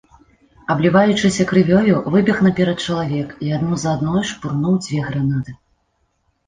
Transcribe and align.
Абліваючыся 0.75 1.45
крывёю, 1.51 1.93
выбег 2.15 2.37
наперад 2.47 2.77
чалавек 2.87 3.29
і 3.49 3.55
адну 3.59 3.73
за 3.83 3.89
адной 4.01 4.23
шпурнуў 4.33 4.73
дзве 4.89 4.99
гранаты. 5.13 5.51